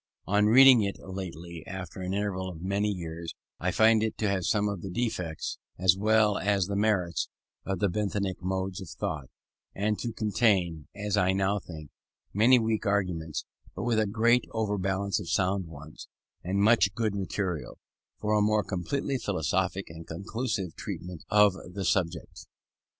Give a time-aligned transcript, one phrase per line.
[0.25, 4.45] On reading it lately after an interval of many years, I find it to have
[4.47, 7.29] some of the defects as well as the merits
[7.65, 9.29] of the Benthamic modes of thought,
[9.75, 11.91] and to contain, as I now think,
[12.33, 13.45] many weak arguments,
[13.75, 16.07] but with a great overbalance of sound ones,
[16.43, 17.77] and much good material
[18.17, 22.47] for a more completely philosophic and conclusive treatment of the subject.